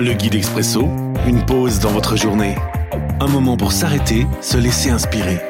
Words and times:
Le 0.00 0.12
guide 0.12 0.36
expresso, 0.36 0.82
une 1.26 1.44
pause 1.44 1.80
dans 1.80 1.90
votre 1.90 2.16
journée. 2.16 2.54
Un 3.18 3.26
moment 3.26 3.56
pour 3.56 3.72
s'arrêter, 3.72 4.28
se 4.40 4.56
laisser 4.56 4.90
inspirer. 4.90 5.40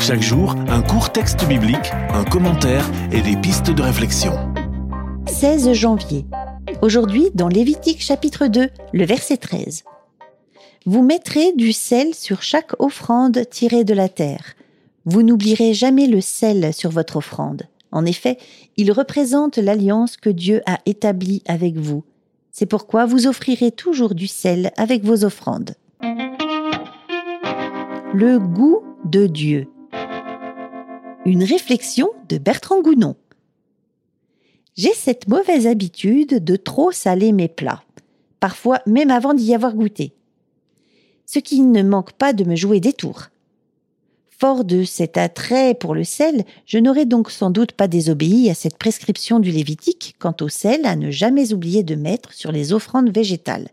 Chaque 0.00 0.22
jour, 0.22 0.56
un 0.66 0.82
court 0.82 1.12
texte 1.12 1.46
biblique, 1.46 1.92
un 2.12 2.24
commentaire 2.24 2.84
et 3.12 3.20
des 3.20 3.36
pistes 3.36 3.70
de 3.70 3.82
réflexion. 3.82 4.32
16 5.28 5.72
janvier. 5.74 6.26
Aujourd'hui, 6.82 7.30
dans 7.34 7.46
Lévitique 7.46 8.02
chapitre 8.02 8.48
2, 8.48 8.70
le 8.92 9.04
verset 9.04 9.36
13. 9.36 9.84
Vous 10.84 11.02
mettrez 11.04 11.52
du 11.52 11.72
sel 11.72 12.12
sur 12.12 12.42
chaque 12.42 12.72
offrande 12.80 13.48
tirée 13.50 13.84
de 13.84 13.94
la 13.94 14.08
terre. 14.08 14.56
Vous 15.04 15.22
n'oublierez 15.22 15.74
jamais 15.74 16.08
le 16.08 16.20
sel 16.20 16.74
sur 16.74 16.90
votre 16.90 17.18
offrande. 17.18 17.62
En 17.92 18.04
effet, 18.04 18.36
il 18.76 18.90
représente 18.90 19.58
l'alliance 19.58 20.16
que 20.16 20.30
Dieu 20.30 20.60
a 20.66 20.80
établie 20.86 21.44
avec 21.46 21.76
vous. 21.76 22.02
C'est 22.58 22.64
pourquoi 22.64 23.04
vous 23.04 23.26
offrirez 23.26 23.70
toujours 23.70 24.14
du 24.14 24.26
sel 24.26 24.72
avec 24.78 25.04
vos 25.04 25.26
offrandes. 25.26 25.74
Le 28.14 28.38
goût 28.38 28.82
de 29.04 29.26
Dieu. 29.26 29.68
Une 31.26 31.44
réflexion 31.44 32.08
de 32.30 32.38
Bertrand 32.38 32.80
Gounon. 32.80 33.14
J'ai 34.74 34.94
cette 34.94 35.28
mauvaise 35.28 35.66
habitude 35.66 36.42
de 36.42 36.56
trop 36.56 36.92
saler 36.92 37.32
mes 37.32 37.48
plats, 37.48 37.82
parfois 38.40 38.80
même 38.86 39.10
avant 39.10 39.34
d'y 39.34 39.54
avoir 39.54 39.74
goûté. 39.74 40.14
Ce 41.26 41.38
qui 41.38 41.60
ne 41.60 41.82
manque 41.82 42.12
pas 42.12 42.32
de 42.32 42.44
me 42.44 42.56
jouer 42.56 42.80
des 42.80 42.94
tours. 42.94 43.24
Fort 44.38 44.64
de 44.64 44.84
cet 44.84 45.16
attrait 45.16 45.74
pour 45.74 45.94
le 45.94 46.04
sel, 46.04 46.44
je 46.66 46.76
n'aurais 46.76 47.06
donc 47.06 47.30
sans 47.30 47.48
doute 47.48 47.72
pas 47.72 47.88
désobéi 47.88 48.50
à 48.50 48.54
cette 48.54 48.76
prescription 48.76 49.40
du 49.40 49.50
Lévitique 49.50 50.14
quant 50.18 50.34
au 50.42 50.48
sel 50.48 50.84
à 50.84 50.94
ne 50.94 51.10
jamais 51.10 51.54
oublier 51.54 51.82
de 51.82 51.94
mettre 51.94 52.34
sur 52.34 52.52
les 52.52 52.74
offrandes 52.74 53.08
végétales. 53.08 53.68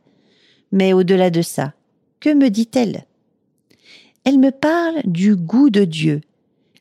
Mais 0.72 0.94
au-delà 0.94 1.30
de 1.32 1.42
ça, 1.42 1.74
que 2.22 2.34
me 2.34 2.50
dit-elle? 2.50 3.06
Elle 4.24 4.40
me 4.40 4.52
parle 4.52 5.02
du 5.04 5.36
goût 5.36 5.70
de 5.70 5.84
Dieu, 5.84 6.22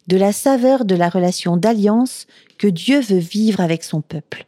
de 0.06 0.16
la 0.16 0.32
saveur 0.32 0.84
de 0.84 0.94
la 0.94 1.08
relation 1.08 1.56
d'alliance 1.56 2.28
que 2.58 2.68
Dieu 2.68 3.00
veut 3.00 3.18
vivre 3.18 3.60
avec 3.60 3.82
son 3.82 4.00
peuple. 4.00 4.46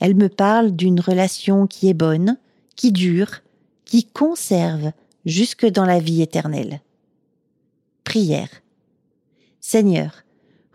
Elle 0.00 0.14
me 0.14 0.30
parle 0.30 0.74
d'une 0.74 1.00
relation 1.00 1.66
qui 1.66 1.90
est 1.90 1.94
bonne, 1.94 2.38
qui 2.76 2.92
dure, 2.92 3.42
qui 3.84 4.04
conserve 4.04 4.92
jusque 5.26 5.66
dans 5.66 5.84
la 5.84 5.98
vie 6.00 6.22
éternelle. 6.22 6.80
Prière. 8.04 8.48
Seigneur, 9.66 10.24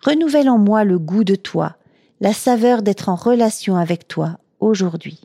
renouvelle 0.04 0.50
en 0.50 0.58
moi 0.58 0.84
le 0.84 0.98
goût 0.98 1.24
de 1.24 1.36
toi, 1.36 1.76
la 2.22 2.34
saveur 2.34 2.82
d'être 2.82 3.08
en 3.08 3.14
relation 3.14 3.76
avec 3.76 4.08
toi 4.08 4.40
aujourd'hui. 4.60 5.22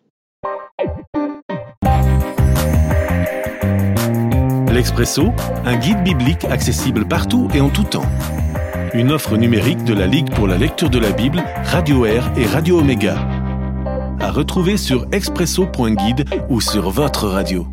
L'Expresso, 4.70 5.32
un 5.64 5.76
guide 5.76 6.02
biblique 6.04 6.44
accessible 6.44 7.08
partout 7.08 7.48
et 7.54 7.62
en 7.62 7.70
tout 7.70 7.84
temps. 7.84 8.04
Une 8.92 9.10
offre 9.10 9.38
numérique 9.38 9.82
de 9.84 9.94
la 9.94 10.06
Ligue 10.06 10.30
pour 10.34 10.46
la 10.46 10.58
lecture 10.58 10.90
de 10.90 10.98
la 10.98 11.12
Bible, 11.12 11.42
Radio 11.64 12.04
Air 12.04 12.30
et 12.36 12.44
Radio 12.44 12.80
Omega. 12.80 13.16
À 14.20 14.30
retrouver 14.30 14.76
sur 14.76 15.06
expresso.guide 15.10 16.26
ou 16.50 16.60
sur 16.60 16.90
votre 16.90 17.28
radio. 17.28 17.66